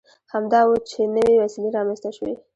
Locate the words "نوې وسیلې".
1.15-1.69